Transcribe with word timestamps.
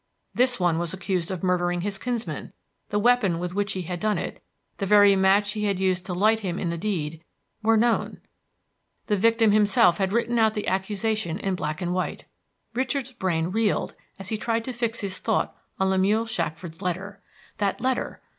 This 0.33 0.59
one 0.59 0.79
was 0.79 0.95
accused 0.95 1.29
of 1.29 1.43
murdering 1.43 1.81
his 1.81 1.99
kinsman; 1.99 2.53
the 2.89 2.97
weapon 2.97 3.37
with 3.37 3.53
which 3.53 3.73
he 3.73 3.83
had 3.83 3.99
done 3.99 4.17
it, 4.17 4.41
the 4.79 4.87
very 4.87 5.15
match 5.15 5.51
he 5.51 5.65
had 5.65 5.79
used 5.79 6.07
to 6.07 6.13
light 6.15 6.39
him 6.39 6.57
in 6.57 6.71
the 6.71 6.77
deed, 6.79 7.23
were 7.61 7.77
known! 7.77 8.19
The 9.05 9.15
victim 9.15 9.51
himself 9.51 9.99
had 9.99 10.11
written 10.11 10.39
out 10.39 10.55
the 10.55 10.67
accusation 10.67 11.37
in 11.37 11.53
black 11.53 11.83
and 11.83 11.93
white. 11.93 12.25
Richard's 12.73 13.11
brain 13.11 13.49
reeled 13.49 13.93
as 14.17 14.29
he 14.29 14.39
tried 14.39 14.63
to 14.63 14.73
fix 14.73 15.01
his 15.01 15.19
thought 15.19 15.55
on 15.79 15.91
Lemuel 15.91 16.25
Shackford's 16.25 16.81
letter. 16.81 17.21
That 17.59 17.79
letter! 17.79 18.23